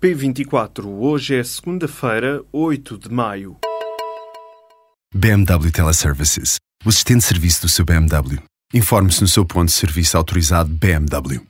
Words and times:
P24, 0.00 0.86
hoje 0.86 1.34
é 1.34 1.44
segunda-feira, 1.44 2.42
8 2.50 2.96
de 2.96 3.12
maio. 3.12 3.58
BMW 5.14 5.70
Teleservices, 5.70 6.56
o 6.82 6.88
assistente 6.88 7.18
de 7.18 7.24
serviço 7.26 7.60
do 7.60 7.68
seu 7.68 7.84
BMW. 7.84 8.38
Informe-se 8.72 9.20
no 9.20 9.28
seu 9.28 9.44
ponto 9.44 9.66
de 9.66 9.72
serviço 9.72 10.16
autorizado 10.16 10.70
BMW. 10.70 11.42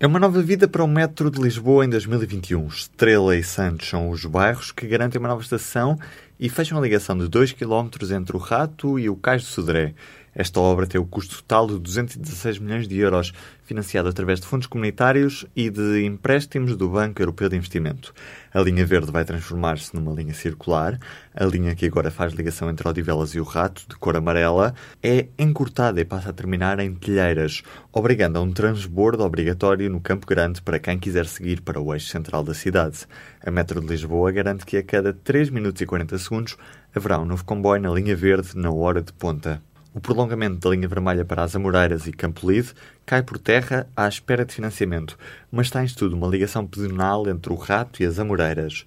É 0.00 0.06
uma 0.06 0.18
nova 0.18 0.40
vida 0.40 0.66
para 0.66 0.82
o 0.82 0.88
metro 0.88 1.30
de 1.30 1.38
Lisboa 1.38 1.84
em 1.84 1.90
2021. 1.90 2.66
Estrela 2.68 3.36
e 3.36 3.42
Santos 3.42 3.86
são 3.86 4.08
os 4.08 4.24
bairros 4.24 4.72
que 4.72 4.86
garantem 4.86 5.18
uma 5.18 5.28
nova 5.28 5.42
estação 5.42 5.98
e 6.40 6.48
fecham 6.48 6.78
a 6.78 6.80
ligação 6.80 7.18
de 7.18 7.28
2 7.28 7.52
km 7.52 7.90
entre 8.16 8.34
o 8.34 8.40
Rato 8.40 8.98
e 8.98 9.10
o 9.10 9.16
Cais 9.16 9.42
do 9.42 9.48
Sodré. 9.48 9.94
Esta 10.34 10.60
obra 10.60 10.86
tem 10.86 11.00
o 11.00 11.06
custo 11.06 11.36
total 11.36 11.66
de 11.66 11.78
216 11.78 12.58
milhões 12.58 12.86
de 12.86 12.98
euros, 12.98 13.32
financiado 13.64 14.08
através 14.08 14.40
de 14.40 14.46
fundos 14.46 14.66
comunitários 14.66 15.46
e 15.54 15.68
de 15.68 16.04
empréstimos 16.04 16.76
do 16.76 16.88
Banco 16.88 17.20
Europeu 17.20 17.48
de 17.48 17.56
Investimento. 17.56 18.14
A 18.52 18.60
linha 18.60 18.86
verde 18.86 19.12
vai 19.12 19.24
transformar-se 19.24 19.94
numa 19.94 20.12
linha 20.12 20.32
circular. 20.32 20.98
A 21.34 21.44
linha 21.44 21.74
que 21.74 21.86
agora 21.86 22.10
faz 22.10 22.32
ligação 22.32 22.70
entre 22.70 22.88
Odivelas 22.88 23.34
e 23.34 23.40
o 23.40 23.44
Rato, 23.44 23.84
de 23.88 23.96
cor 23.96 24.16
amarela, 24.16 24.74
é 25.02 25.26
encurtada 25.38 26.00
e 26.00 26.04
passa 26.04 26.30
a 26.30 26.32
terminar 26.32 26.78
em 26.80 26.94
Telheiras, 26.94 27.62
obrigando 27.92 28.38
a 28.38 28.42
um 28.42 28.52
transbordo 28.52 29.22
obrigatório 29.22 29.90
no 29.90 30.00
Campo 30.00 30.26
Grande 30.26 30.62
para 30.62 30.78
quem 30.78 30.98
quiser 30.98 31.26
seguir 31.26 31.60
para 31.60 31.80
o 31.80 31.92
eixo 31.92 32.08
central 32.08 32.42
da 32.42 32.54
cidade. 32.54 33.06
A 33.44 33.50
Metro 33.50 33.80
de 33.80 33.86
Lisboa 33.86 34.32
garante 34.32 34.64
que 34.64 34.76
a 34.76 34.82
cada 34.82 35.12
3 35.12 35.50
minutos 35.50 35.82
e 35.82 35.86
40 35.86 36.16
segundos 36.18 36.56
haverá 36.94 37.18
um 37.18 37.24
novo 37.24 37.44
comboio 37.44 37.82
na 37.82 37.90
linha 37.90 38.16
verde 38.16 38.56
na 38.56 38.70
hora 38.70 39.02
de 39.02 39.12
ponta. 39.12 39.62
O 39.94 40.00
prolongamento 40.00 40.58
da 40.58 40.70
linha 40.74 40.86
vermelha 40.86 41.24
para 41.24 41.42
as 41.42 41.56
Amoreiras 41.56 42.06
e 42.06 42.12
Campo 42.12 42.50
Lido 42.50 42.68
cai 43.06 43.22
por 43.22 43.38
terra 43.38 43.86
à 43.96 44.06
espera 44.06 44.44
de 44.44 44.54
financiamento, 44.54 45.18
mas 45.50 45.66
está 45.66 45.82
em 45.82 45.86
estudo 45.86 46.14
uma 46.14 46.28
ligação 46.28 46.66
pedonal 46.66 47.26
entre 47.28 47.52
o 47.52 47.56
Rato 47.56 48.02
e 48.02 48.06
as 48.06 48.18
Amoreiras. 48.18 48.84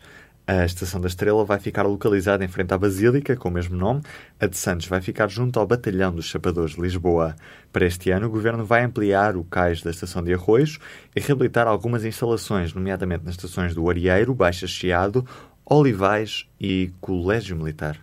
A 0.48 0.66
Estação 0.66 1.00
da 1.00 1.08
Estrela 1.08 1.46
vai 1.46 1.60
ficar 1.60 1.84
localizada 1.84 2.44
em 2.44 2.48
frente 2.48 2.74
à 2.74 2.78
Basílica, 2.78 3.38
com 3.38 3.48
o 3.48 3.52
mesmo 3.52 3.78
nome. 3.78 4.02
A 4.40 4.48
de 4.48 4.58
Santos 4.58 4.88
vai 4.88 5.00
ficar 5.00 5.30
junto 5.30 5.60
ao 5.60 5.68
Batalhão 5.68 6.14
dos 6.14 6.26
Chapadores 6.26 6.76
de 6.76 6.82
Lisboa. 6.82 7.36
Para 7.72 7.86
este 7.86 8.12
ano, 8.12 8.28
o 8.28 8.30
Governo 8.30 8.66
vai 8.66 8.84
ampliar 8.84 9.38
o 9.38 9.44
cais 9.44 9.82
da 9.82 9.92
Estação 9.92 10.22
de 10.22 10.34
Arroios 10.34 10.78
e 11.16 11.22
reabilitar 11.22 11.68
algumas 11.68 12.04
instalações, 12.04 12.74
nomeadamente 12.74 13.24
nas 13.24 13.36
estações 13.36 13.74
do 13.74 13.90
Arieiro, 13.90 14.34
Baixa 14.34 14.68
Chiado, 14.68 15.26
Olivais 15.66 16.48
e 16.60 16.92
Colégio 17.00 17.56
Militar. 17.56 17.98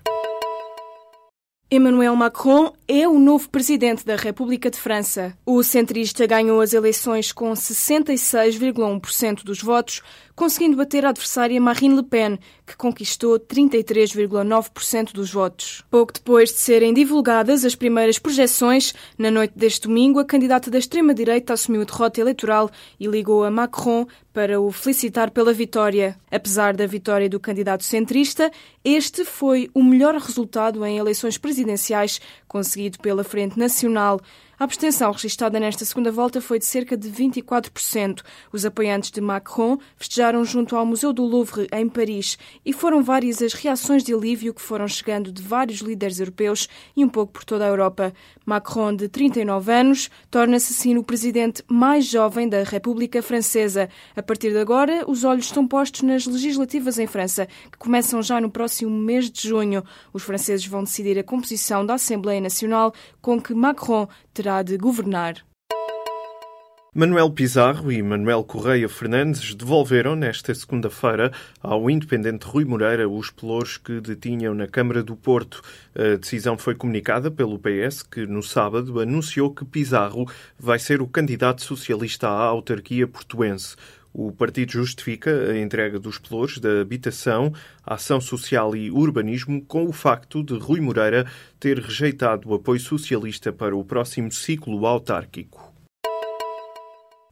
Emmanuel 1.71 2.17
Macron 2.17 2.73
é 2.91 3.07
o 3.07 3.19
novo 3.19 3.51
presidente 3.51 4.03
da 4.03 4.17
República 4.17 4.71
de 4.71 4.79
França. 4.79 5.37
O 5.45 5.63
centrista 5.63 6.27
ganhou 6.27 6.59
as 6.59 6.73
eleições 6.73 7.31
com 7.33 7.53
66,1% 7.53 9.45
dos 9.45 9.61
votos, 9.61 10.01
conseguindo 10.35 10.79
bater 10.79 11.05
a 11.05 11.11
adversária 11.11 11.61
Marine 11.61 11.97
Le 11.97 12.03
Pen, 12.03 12.39
que 12.67 12.77
conquistou 12.77 13.39
33,9% 13.39 15.13
dos 15.13 15.31
votos. 15.31 15.85
Pouco 15.91 16.15
depois 16.15 16.51
de 16.51 16.61
serem 16.61 16.95
divulgadas 16.95 17.63
as 17.63 17.75
primeiras 17.75 18.19
projeções, 18.19 18.95
na 19.19 19.31
noite 19.31 19.53
deste 19.55 19.87
domingo, 19.87 20.19
a 20.19 20.25
candidata 20.25 20.71
da 20.71 20.79
extrema-direita 20.79 21.53
assumiu 21.53 21.83
a 21.83 21.85
derrota 21.85 22.23
eleitoral 22.23 22.71
e 22.99 23.07
ligou 23.07 23.45
a 23.45 23.51
Macron 23.51 24.07
para 24.33 24.61
o 24.61 24.71
felicitar 24.71 25.31
pela 25.31 25.53
vitória. 25.53 26.17
Apesar 26.31 26.75
da 26.75 26.87
vitória 26.87 27.29
do 27.29 27.41
candidato 27.41 27.83
centrista, 27.83 28.51
este 28.85 29.25
foi 29.25 29.69
o 29.75 29.83
melhor 29.83 30.15
resultado 30.15 30.87
em 30.87 30.97
eleições 30.97 31.37
presidenciais 31.37 32.21
conseguido 32.47 32.78
pela 32.99 33.25
Frente 33.25 33.59
Nacional. 33.59 34.21
A 34.61 34.65
abstenção 34.65 35.13
registada 35.13 35.61
nesta 35.61 35.85
segunda 35.85 36.11
volta 36.11 36.41
foi 36.41 36.59
de 36.59 36.67
cerca 36.67 36.97
de 36.97 37.09
24%. 37.09 38.23
Os 38.53 38.65
apoiantes 38.65 39.09
de 39.13 39.21
Macron 39.21 39.79
festejaram 39.97 40.45
junto 40.45 40.75
ao 40.75 40.85
Museu 40.85 41.13
do 41.13 41.23
Louvre, 41.23 41.69
em 41.71 41.89
Paris, 41.89 42.37
e 42.67 42.73
foram 42.73 43.01
várias 43.01 43.41
as 43.41 43.53
reações 43.53 44.03
de 44.03 44.13
alívio 44.13 44.53
que 44.53 44.61
foram 44.61 44.89
chegando 44.89 45.31
de 45.31 45.41
vários 45.41 45.79
líderes 45.79 46.19
europeus 46.19 46.69
e 46.97 47.05
um 47.05 47.09
pouco 47.09 47.35
por 47.35 47.45
toda 47.45 47.65
a 47.67 47.69
Europa. 47.69 48.13
Macron, 48.45 48.97
de 48.97 49.09
39 49.09 49.73
anos, 49.73 50.11
torna-se 50.29 50.73
assim 50.73 50.97
o 50.97 51.05
presidente 51.05 51.63
mais 51.69 52.07
jovem 52.07 52.49
da 52.49 52.65
República 52.65 53.23
Francesa. 53.23 53.89
A 54.17 54.23
partir 54.25 54.51
de 54.51 54.59
agora, 54.59 55.05
os 55.07 55.23
olhos 55.23 55.45
estão 55.45 55.69
postos 55.69 56.03
nas 56.03 56.27
legislativas 56.27 56.99
em 56.99 57.07
França, 57.07 57.47
que 57.71 57.79
começam 57.79 58.21
já 58.25 58.41
no 58.41 58.51
próximo 58.51 58.91
mês 58.91 59.31
de 59.31 59.47
junho. 59.47 59.85
Os 60.13 60.25
franceses 60.25 60.67
vão 60.67 60.83
decidir 60.83 61.17
a 61.17 61.23
composição 61.23 61.87
da 61.87 61.95
Assembleia 61.95 62.41
Nacional 62.41 62.93
com 63.23 63.41
que 63.41 63.55
Macron 63.55 64.09
terá 64.33 64.48
terá 64.49 64.63
de 64.63 64.79
governar. 64.79 65.35
Manuel 66.95 67.31
Pizarro 67.31 67.93
e 67.93 68.03
Manuel 68.03 68.43
Correia 68.43 68.89
Fernandes 68.89 69.55
devolveram 69.55 70.17
nesta 70.17 70.55
segunda-feira 70.55 71.31
ao 71.63 71.91
independente 71.91 72.47
Rui 72.47 72.65
Moreira 72.65 73.07
os 73.07 73.31
pelouros 73.31 73.77
que 73.77 74.01
detinham 74.01 74.55
na 74.55 74.67
Câmara 74.67 75.03
do 75.03 75.15
Porto. 75.15 75.61
A 75.95 76.17
decisão 76.17 76.57
foi 76.57 76.75
comunicada 76.75 77.31
pelo 77.31 77.59
PS, 77.59 78.03
que 78.03 78.27
no 78.27 78.43
sábado 78.43 78.99
anunciou 78.99 79.55
que 79.55 79.67
Pizarro 79.67 80.25
vai 80.59 80.79
ser 80.79 81.03
o 81.03 81.07
candidato 81.07 81.63
socialista 81.63 82.27
à 82.27 82.45
autarquia 82.45 83.07
portuense. 83.07 83.77
O 84.21 84.33
partido 84.33 84.73
justifica 84.73 85.31
a 85.31 85.57
entrega 85.57 85.97
dos 85.97 86.19
pelouros 86.19 86.59
da 86.59 86.81
habitação, 86.81 87.53
ação 87.87 88.21
social 88.21 88.75
e 88.75 88.91
urbanismo 88.91 89.65
com 89.65 89.85
o 89.85 89.93
facto 89.93 90.43
de 90.43 90.55
Rui 90.55 90.81
Moreira 90.81 91.25
ter 91.61 91.79
rejeitado 91.79 92.49
o 92.49 92.55
apoio 92.55 92.81
socialista 92.81 93.53
para 93.53 93.77
o 93.77 93.85
próximo 93.85 94.33
ciclo 94.33 94.85
autárquico. 94.85 95.73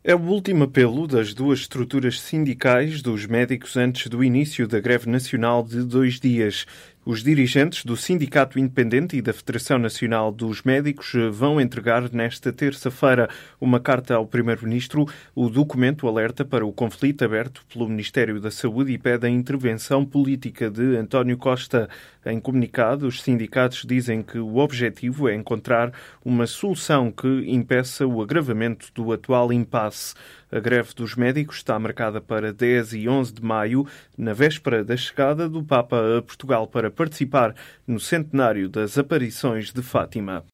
É 0.05 0.15
o 0.15 0.21
último 0.21 0.63
apelo 0.63 1.09
das 1.09 1.35
duas 1.35 1.59
estruturas 1.59 2.21
sindicais 2.21 3.03
dos 3.03 3.27
médicos 3.27 3.77
antes 3.77 4.07
do 4.07 4.23
início 4.23 4.69
da 4.69 4.79
greve 4.79 5.11
nacional 5.11 5.65
de 5.65 5.83
dois 5.83 6.21
dias. 6.21 6.67
Os 7.09 7.23
dirigentes 7.23 7.85
do 7.85 7.97
Sindicato 7.97 8.59
Independente 8.59 9.17
e 9.17 9.23
da 9.23 9.33
Federação 9.33 9.79
Nacional 9.79 10.33
dos 10.33 10.63
Médicos 10.63 11.13
vão 11.31 11.61
entregar 11.61 12.13
nesta 12.13 12.53
terça-feira 12.53 13.31
uma 13.61 13.79
carta 13.79 14.17
ao 14.17 14.27
Primeiro-Ministro. 14.27 15.07
O 15.33 15.49
documento 15.49 16.09
alerta 16.09 16.45
para 16.45 16.67
o 16.67 16.73
conflito 16.73 17.25
aberto 17.25 17.65
pelo 17.73 17.89
Ministério 17.89 18.41
da 18.41 18.51
Saúde 18.51 18.91
e 18.91 18.99
pede 18.99 19.25
a 19.25 19.31
intervenção 19.31 20.05
política 20.05 20.69
de 20.69 20.97
António 20.97 21.39
Costa. 21.39 21.89
Em 22.27 22.41
comunicado, 22.41 23.07
os 23.07 23.23
sindicatos 23.23 23.85
dizem 23.87 24.21
que 24.21 24.39
o 24.39 24.57
objetivo 24.57 25.29
é 25.29 25.35
encontrar 25.37 25.93
uma 26.25 26.45
solução 26.45 27.13
que 27.13 27.45
impeça 27.47 28.05
o 28.05 28.21
agravamento 28.21 28.89
do 28.93 29.13
atual 29.13 29.53
impasse. 29.53 30.13
A 30.51 30.59
greve 30.59 30.95
dos 30.95 31.15
médicos 31.15 31.57
está 31.57 31.79
marcada 31.79 32.21
para 32.21 32.53
10 32.53 32.95
e 32.95 33.09
11 33.09 33.35
de 33.35 33.45
maio, 33.45 33.87
na 34.17 34.33
véspera 34.33 34.85
da 34.85 34.97
chegada 34.97 35.49
do 35.49 35.63
Papa 35.63 36.19
a 36.19 36.23
Portugal 36.23 36.67
para 36.67 36.91
participar 36.97 37.55
no 37.87 38.01
centenário 38.01 38.69
das 38.69 38.99
aparições 38.99 39.73
de 39.73 39.83
Fátima. 39.83 40.45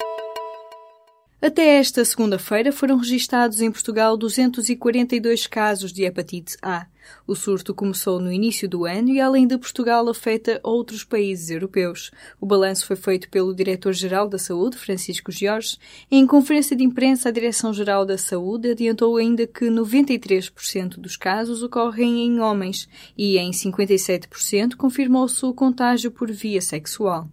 Até 1.44 1.80
esta 1.80 2.04
segunda-feira 2.04 2.70
foram 2.70 2.96
registados 2.98 3.60
em 3.60 3.68
Portugal 3.68 4.16
242 4.16 5.48
casos 5.48 5.92
de 5.92 6.04
hepatite 6.04 6.56
A. 6.62 6.86
O 7.26 7.34
surto 7.34 7.74
começou 7.74 8.20
no 8.20 8.32
início 8.32 8.68
do 8.68 8.84
ano 8.84 9.08
e, 9.08 9.20
além 9.20 9.48
de 9.48 9.58
Portugal, 9.58 10.08
afeta 10.08 10.60
outros 10.62 11.02
países 11.02 11.50
europeus. 11.50 12.12
O 12.40 12.46
balanço 12.46 12.86
foi 12.86 12.94
feito 12.94 13.28
pelo 13.28 13.52
Diretor-Geral 13.52 14.28
da 14.28 14.38
Saúde, 14.38 14.76
Francisco 14.76 15.32
Jorge. 15.32 15.78
Em 16.08 16.24
conferência 16.28 16.76
de 16.76 16.84
imprensa, 16.84 17.28
a 17.28 17.32
Direção-Geral 17.32 18.06
da 18.06 18.16
Saúde 18.16 18.70
adiantou 18.70 19.16
ainda 19.16 19.44
que 19.44 19.64
93% 19.64 20.90
dos 20.90 21.16
casos 21.16 21.60
ocorrem 21.64 22.24
em 22.24 22.38
homens 22.38 22.88
e, 23.18 23.36
em 23.36 23.50
57%, 23.50 24.76
confirmou-se 24.76 25.44
o 25.44 25.52
contágio 25.52 26.12
por 26.12 26.30
via 26.30 26.60
sexual. 26.60 27.28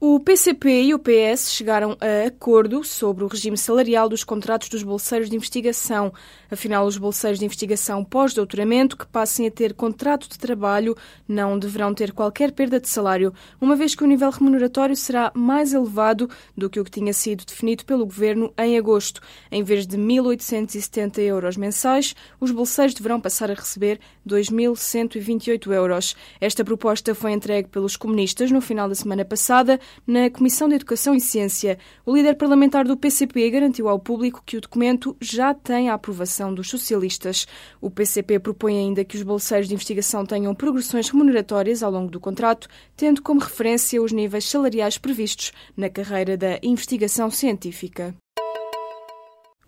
O 0.00 0.20
PCP 0.20 0.82
e 0.84 0.94
o 0.94 0.98
PS 1.00 1.50
chegaram 1.50 1.96
a 2.00 2.28
acordo 2.28 2.84
sobre 2.84 3.24
o 3.24 3.26
regime 3.26 3.58
salarial 3.58 4.08
dos 4.08 4.22
contratos 4.22 4.68
dos 4.68 4.84
bolseiros 4.84 5.28
de 5.28 5.34
investigação. 5.34 6.12
Afinal, 6.48 6.86
os 6.86 6.96
bolseiros 6.96 7.40
de 7.40 7.44
investigação 7.44 8.04
pós-doutoramento 8.04 8.96
que 8.96 9.04
passem 9.08 9.48
a 9.48 9.50
ter 9.50 9.74
contrato 9.74 10.28
de 10.28 10.38
trabalho 10.38 10.96
não 11.26 11.58
deverão 11.58 11.92
ter 11.92 12.12
qualquer 12.12 12.52
perda 12.52 12.78
de 12.78 12.88
salário, 12.88 13.34
uma 13.60 13.74
vez 13.74 13.96
que 13.96 14.04
o 14.04 14.06
nível 14.06 14.30
remuneratório 14.30 14.94
será 14.94 15.32
mais 15.34 15.72
elevado 15.72 16.30
do 16.56 16.70
que 16.70 16.78
o 16.78 16.84
que 16.84 16.92
tinha 16.92 17.12
sido 17.12 17.44
definido 17.44 17.84
pelo 17.84 18.06
governo 18.06 18.52
em 18.56 18.78
agosto. 18.78 19.20
Em 19.50 19.64
vez 19.64 19.84
de 19.84 19.98
1.870 19.98 21.18
euros 21.22 21.56
mensais, 21.56 22.14
os 22.38 22.52
bolseiros 22.52 22.94
deverão 22.94 23.20
passar 23.20 23.50
a 23.50 23.54
receber 23.54 23.98
2.128 24.24 25.72
euros. 25.72 26.14
Esta 26.40 26.64
proposta 26.64 27.16
foi 27.16 27.32
entregue 27.32 27.68
pelos 27.68 27.96
comunistas 27.96 28.52
no 28.52 28.60
final 28.60 28.88
da 28.88 28.94
semana 28.94 29.24
passada 29.24 29.80
na 30.06 30.30
Comissão 30.30 30.68
de 30.68 30.74
Educação 30.74 31.14
e 31.14 31.20
Ciência. 31.20 31.78
O 32.04 32.14
líder 32.14 32.34
parlamentar 32.34 32.84
do 32.84 32.96
PCP 32.96 33.50
garantiu 33.50 33.88
ao 33.88 33.98
público 33.98 34.42
que 34.44 34.56
o 34.56 34.60
documento 34.60 35.16
já 35.20 35.52
tem 35.52 35.90
a 35.90 35.94
aprovação 35.94 36.52
dos 36.54 36.68
socialistas. 36.68 37.46
O 37.80 37.90
PCP 37.90 38.38
propõe 38.38 38.78
ainda 38.78 39.04
que 39.04 39.16
os 39.16 39.22
bolseiros 39.22 39.68
de 39.68 39.74
investigação 39.74 40.24
tenham 40.24 40.54
progressões 40.54 41.08
remuneratórias 41.08 41.82
ao 41.82 41.90
longo 41.90 42.10
do 42.10 42.20
contrato, 42.20 42.68
tendo 42.96 43.22
como 43.22 43.40
referência 43.40 44.02
os 44.02 44.12
níveis 44.12 44.44
salariais 44.44 44.98
previstos 44.98 45.52
na 45.76 45.88
carreira 45.88 46.36
da 46.36 46.58
investigação 46.62 47.30
científica. 47.30 48.14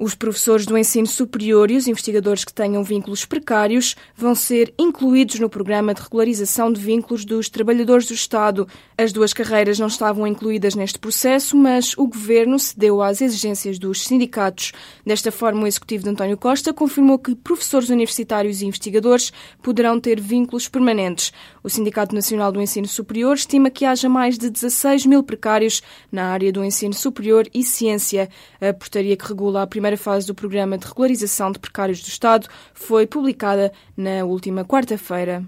Os 0.02 0.14
professores 0.14 0.64
do 0.64 0.79
ensino 0.79 1.06
superior 1.06 1.70
e 1.70 1.76
os 1.76 1.87
investigadores 1.87 2.43
que 2.43 2.55
tenham 2.55 2.82
vínculos 2.82 3.26
precários 3.26 3.94
vão 4.17 4.35
ser 4.35 4.73
incluídos 4.79 5.38
no 5.38 5.50
programa 5.50 5.93
de 5.93 6.00
regularização 6.00 6.73
de 6.73 6.81
vínculos 6.81 7.23
dos 7.23 7.50
trabalhadores 7.50 8.06
do 8.06 8.14
Estado. 8.14 8.67
As 8.97 9.12
duas 9.12 9.35
carreiras 9.35 9.79
não 9.79 9.88
estavam 9.88 10.26
incluídas 10.26 10.75
neste 10.75 10.99
processo, 10.99 11.55
mas 11.55 11.93
o 11.99 12.06
governo 12.06 12.58
cedeu 12.58 13.02
às 13.02 13.20
exigências 13.20 13.79
dos 13.79 14.06
sindicatos. 14.06 14.73
Desta 15.05 15.31
forma, 15.31 15.64
o 15.64 15.67
executivo 15.67 16.05
de 16.05 16.08
António 16.08 16.38
Costa 16.38 16.73
confirmou 16.73 17.19
que 17.19 17.35
professores 17.35 17.91
universitários 17.91 18.62
e 18.62 18.67
investigadores 18.67 19.31
poderão 19.62 20.00
ter 20.00 20.19
vínculos 20.19 20.67
permanentes. 20.67 21.31
O 21.62 21.69
Sindicato 21.69 22.14
Nacional 22.14 22.50
do 22.50 22.62
Ensino 22.62 22.88
Superior 22.88 23.35
estima 23.35 23.69
que 23.69 23.85
haja 23.85 24.08
mais 24.08 24.38
de 24.38 24.49
16 24.49 25.05
mil 25.05 25.23
precários 25.23 25.82
na 26.11 26.29
área 26.29 26.50
do 26.50 26.64
ensino 26.64 26.94
superior 26.94 27.47
e 27.52 27.62
ciência. 27.62 28.31
A 28.62 28.73
portaria 28.73 29.14
que 29.14 29.29
regula 29.29 29.61
a 29.61 29.67
primeira 29.67 29.89
primeira 29.90 29.96
fase 29.96 30.26
do 30.26 30.34
programa 30.34 30.78
de 30.78 30.87
regularização 30.87 31.50
de 31.50 31.58
precários 31.58 32.00
do 32.00 32.06
Estado 32.06 32.46
foi 32.72 33.06
publicada 33.06 33.72
na 33.96 34.25
última 34.25 34.64
quarta-feira. 34.64 35.44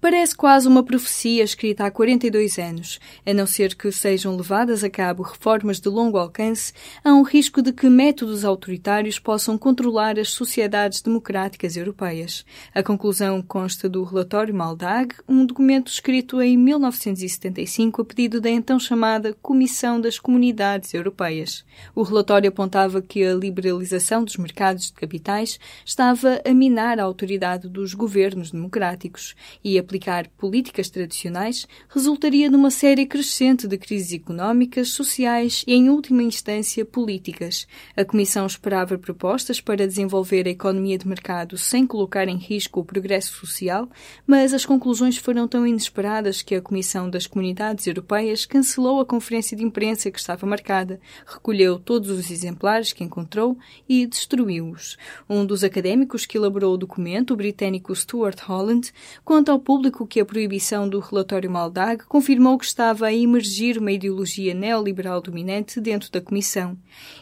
Parece 0.00 0.34
quase 0.34 0.66
uma 0.66 0.82
profecia 0.82 1.44
escrita 1.44 1.84
há 1.84 1.90
42 1.90 2.58
anos. 2.58 2.98
A 3.26 3.34
não 3.34 3.46
ser 3.46 3.74
que 3.74 3.92
sejam 3.92 4.34
levadas 4.34 4.82
a 4.82 4.88
cabo 4.88 5.22
reformas 5.22 5.78
de 5.78 5.90
longo 5.90 6.16
alcance, 6.16 6.72
há 7.04 7.12
um 7.12 7.20
risco 7.20 7.60
de 7.60 7.70
que 7.70 7.86
métodos 7.90 8.42
autoritários 8.42 9.18
possam 9.18 9.58
controlar 9.58 10.18
as 10.18 10.30
sociedades 10.30 11.02
democráticas 11.02 11.76
europeias. 11.76 12.46
A 12.74 12.82
conclusão 12.82 13.42
consta 13.42 13.90
do 13.90 14.02
relatório 14.02 14.54
Maldag, 14.54 15.16
um 15.28 15.44
documento 15.44 15.88
escrito 15.88 16.40
em 16.40 16.56
1975 16.56 18.00
a 18.00 18.04
pedido 18.04 18.40
da 18.40 18.48
então 18.48 18.80
chamada 18.80 19.36
Comissão 19.42 20.00
das 20.00 20.18
Comunidades 20.18 20.94
Europeias. 20.94 21.62
O 21.94 22.02
relatório 22.02 22.48
apontava 22.48 23.02
que 23.02 23.22
a 23.22 23.34
liberalização 23.34 24.24
dos 24.24 24.38
mercados 24.38 24.86
de 24.86 24.94
capitais 24.94 25.60
estava 25.84 26.40
a 26.42 26.54
minar 26.54 26.98
a 26.98 27.02
autoridade 27.02 27.68
dos 27.68 27.92
governos 27.92 28.50
democráticos 28.50 29.34
e 29.62 29.78
a 29.78 29.89
aplicar 29.90 30.28
políticas 30.38 30.88
tradicionais 30.88 31.66
resultaria 31.88 32.48
numa 32.48 32.70
série 32.70 33.06
crescente 33.06 33.66
de 33.66 33.76
crises 33.76 34.12
económicas, 34.12 34.90
sociais 34.90 35.64
e, 35.66 35.74
em 35.74 35.90
última 35.90 36.22
instância, 36.22 36.84
políticas. 36.84 37.66
A 37.96 38.04
Comissão 38.04 38.46
esperava 38.46 38.96
propostas 38.96 39.60
para 39.60 39.88
desenvolver 39.88 40.46
a 40.46 40.50
economia 40.50 40.96
de 40.96 41.08
mercado 41.08 41.58
sem 41.58 41.84
colocar 41.84 42.28
em 42.28 42.36
risco 42.36 42.78
o 42.78 42.84
progresso 42.84 43.32
social, 43.32 43.88
mas 44.24 44.54
as 44.54 44.64
conclusões 44.64 45.16
foram 45.16 45.48
tão 45.48 45.66
inesperadas 45.66 46.40
que 46.40 46.54
a 46.54 46.62
Comissão 46.62 47.10
das 47.10 47.26
Comunidades 47.26 47.88
Europeias 47.88 48.46
cancelou 48.46 49.00
a 49.00 49.04
conferência 49.04 49.56
de 49.56 49.64
imprensa 49.64 50.08
que 50.08 50.20
estava 50.20 50.46
marcada, 50.46 51.00
recolheu 51.26 51.80
todos 51.80 52.10
os 52.10 52.30
exemplares 52.30 52.92
que 52.92 53.02
encontrou 53.02 53.58
e 53.88 54.06
destruiu-os. 54.06 54.96
Um 55.28 55.44
dos 55.44 55.64
académicos 55.64 56.26
que 56.26 56.38
elaborou 56.38 56.74
o 56.74 56.78
documento, 56.78 57.32
o 57.32 57.36
britânico 57.36 57.94
Stuart 57.94 58.38
Holland, 58.42 58.92
conta 59.24 59.50
ao 59.50 59.58
público 59.58 59.79
público 59.80 60.06
que 60.06 60.20
a 60.20 60.26
proibição 60.26 60.86
do 60.86 61.00
relatório 61.00 61.50
Maldag 61.50 62.04
confirmou 62.04 62.58
que 62.58 62.66
estava 62.66 63.06
a 63.06 63.14
emergir 63.14 63.78
uma 63.78 63.90
ideologia 63.90 64.52
neoliberal 64.52 65.22
dominante 65.22 65.80
dentro 65.80 66.12
da 66.12 66.20
Comissão. 66.20 66.76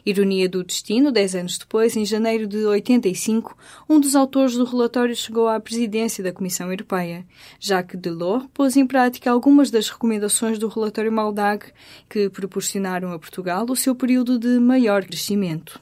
Ironia 0.04 0.48
do 0.48 0.64
destino, 0.64 1.12
dez 1.12 1.36
anos 1.36 1.56
depois, 1.56 1.96
em 1.96 2.04
janeiro 2.04 2.48
de 2.48 2.56
85, 2.66 3.56
um 3.88 4.00
dos 4.00 4.16
autores 4.16 4.56
do 4.56 4.64
relatório 4.64 5.14
chegou 5.14 5.46
à 5.46 5.60
presidência 5.60 6.24
da 6.24 6.32
Comissão 6.32 6.68
Europeia. 6.68 7.24
Jacques 7.60 8.00
Delors 8.00 8.44
pôs 8.52 8.76
em 8.76 8.84
prática 8.84 9.30
algumas 9.30 9.70
das 9.70 9.88
recomendações 9.88 10.58
do 10.58 10.66
relatório 10.66 11.12
Maldag, 11.12 11.64
que 12.10 12.28
proporcionaram 12.28 13.12
a 13.12 13.20
Portugal 13.20 13.66
o 13.70 13.76
seu 13.76 13.94
período 13.94 14.36
de 14.36 14.58
maior 14.58 15.04
crescimento. 15.04 15.80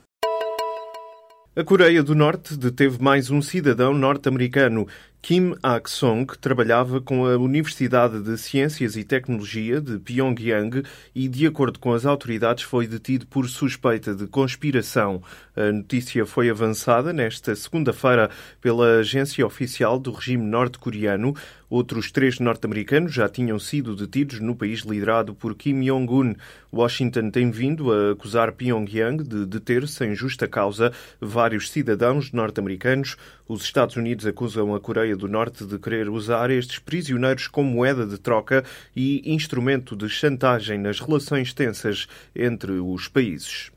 A 1.59 1.65
Coreia 1.65 2.03
do 2.03 2.15
Norte 2.15 2.55
deteve 2.55 3.03
mais 3.03 3.31
um 3.31 3.41
cidadão 3.41 3.95
norte-americano. 3.95 4.87
Kim 5.27 5.57
Ak-song 5.61 6.39
trabalhava 6.41 7.01
com 7.01 7.27
a 7.27 7.37
Universidade 7.37 8.23
de 8.23 8.39
Ciências 8.39 8.97
e 8.97 9.03
Tecnologia 9.03 9.81
de 9.81 9.99
Pyongyang 9.99 10.85
e, 11.13 11.27
de 11.27 11.49
acordo 11.49 11.81
com 11.81 11.93
as 11.93 12.07
autoridades, 12.07 12.63
foi 12.63 12.87
detido 12.87 13.27
por 13.27 13.49
suspeita 13.49 14.15
de 14.15 14.29
conspiração. 14.29 15.21
A 15.57 15.73
notícia 15.73 16.25
foi 16.25 16.49
avançada 16.49 17.13
nesta 17.13 17.57
segunda-feira 17.57 18.31
pela 18.61 18.99
agência 18.99 19.45
oficial 19.45 19.99
do 19.99 20.13
regime 20.13 20.45
norte-coreano. 20.45 21.35
Outros 21.69 22.13
três 22.13 22.39
norte-americanos 22.39 23.13
já 23.13 23.29
tinham 23.29 23.59
sido 23.59 23.97
detidos 23.97 24.39
no 24.41 24.55
país 24.55 24.81
liderado 24.81 25.35
por 25.35 25.55
Kim 25.57 25.81
Jong-un. 25.81 26.35
Washington 26.73 27.31
tem 27.31 27.51
vindo 27.51 27.93
a 27.93 28.13
acusar 28.13 28.53
Pyongyang 28.53 29.25
de 29.25 29.45
deter, 29.47 29.89
sem 29.89 30.15
justa 30.15 30.47
causa, 30.47 30.93
vários 31.21 31.71
cidadãos 31.71 32.31
norte-americanos. 32.33 33.17
Os 33.49 33.63
Estados 33.63 33.97
Unidos 33.97 34.27
acusam 34.27 34.75
a 34.75 34.81
Coreia 34.81 35.17
do 35.17 35.29
Norte 35.29 35.65
de 35.65 35.79
querer 35.79 36.09
usar 36.09 36.51
estes 36.51 36.79
prisioneiros 36.79 37.49
como 37.49 37.71
moeda 37.71 38.07
de 38.07 38.19
troca 38.19 38.65
e 38.95 39.23
instrumento 39.33 39.97
de 39.97 40.09
chantagem 40.09 40.79
nas 40.79 41.01
relações 41.01 41.53
tensas 41.53 42.07
entre 42.35 42.73
os 42.73 43.09
países. 43.09 43.71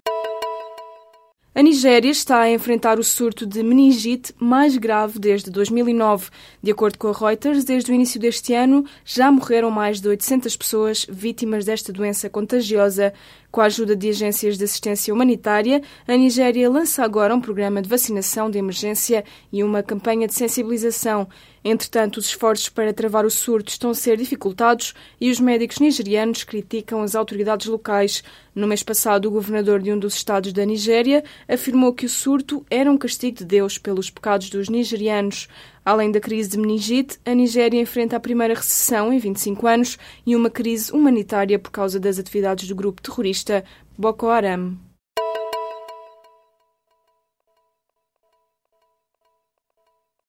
A 1.60 1.62
Nigéria 1.62 2.10
está 2.10 2.40
a 2.40 2.50
enfrentar 2.50 2.98
o 3.00 3.04
surto 3.04 3.46
de 3.46 3.62
meningite 3.62 4.34
mais 4.40 4.78
grave 4.78 5.20
desde 5.20 5.52
2009. 5.52 6.30
De 6.64 6.72
acordo 6.72 6.98
com 6.98 7.10
a 7.10 7.12
Reuters, 7.12 7.66
desde 7.66 7.92
o 7.92 7.94
início 7.94 8.18
deste 8.18 8.54
ano 8.54 8.86
já 9.04 9.30
morreram 9.30 9.70
mais 9.70 10.00
de 10.00 10.08
800 10.08 10.56
pessoas 10.56 11.06
vítimas 11.10 11.66
desta 11.66 11.92
doença 11.92 12.30
contagiosa. 12.30 13.14
Com 13.52 13.62
a 13.62 13.66
ajuda 13.66 13.96
de 13.96 14.10
agências 14.10 14.60
de 14.60 14.64
assistência 14.64 15.12
humanitária, 15.12 15.82
a 16.08 16.16
Nigéria 16.16 16.70
lança 16.70 17.04
agora 17.04 17.34
um 17.34 17.42
programa 17.42 17.82
de 17.82 17.90
vacinação 17.90 18.48
de 18.50 18.60
emergência 18.60 19.24
e 19.52 19.64
uma 19.64 19.82
campanha 19.82 20.28
de 20.28 20.36
sensibilização. 20.36 21.28
Entretanto, 21.64 22.18
os 22.18 22.28
esforços 22.28 22.70
para 22.70 22.94
travar 22.94 23.26
o 23.26 23.30
surto 23.30 23.72
estão 23.72 23.90
a 23.90 23.96
ser 23.96 24.18
dificultados 24.18 24.94
e 25.20 25.32
os 25.32 25.40
médicos 25.40 25.80
nigerianos 25.80 26.44
criticam 26.44 27.02
as 27.02 27.16
autoridades 27.16 27.66
locais. 27.66 28.24
No 28.54 28.68
mês 28.68 28.84
passado, 28.84 29.26
o 29.26 29.32
governador 29.32 29.82
de 29.82 29.92
um 29.92 29.98
dos 29.98 30.14
estados 30.14 30.54
da 30.54 30.64
Nigéria 30.64 31.24
afirmou 31.48 31.92
que 31.92 32.06
o 32.06 32.10
surto 32.10 32.64
era 32.70 32.90
um 32.90 32.98
castigo 32.98 33.40
de 33.40 33.46
Deus 33.46 33.80
pelos 33.80 34.12
pecados 34.12 34.50
dos 34.50 34.70
nigerianos. 34.70 35.48
Além 35.90 36.12
da 36.12 36.20
crise 36.20 36.48
de 36.50 36.60
meningite, 36.60 37.18
a 37.26 37.34
Nigéria 37.34 37.82
enfrenta 37.82 38.16
a 38.16 38.20
primeira 38.20 38.54
recessão 38.54 39.12
em 39.12 39.18
25 39.18 39.66
anos 39.66 39.98
e 40.24 40.36
uma 40.36 40.48
crise 40.48 40.92
humanitária 40.92 41.58
por 41.58 41.72
causa 41.72 42.00
das 42.00 42.20
atividades 42.20 42.68
do 42.68 42.76
grupo 42.76 43.02
terrorista 43.02 43.64
Boko 43.98 44.28
Haram. 44.28 44.78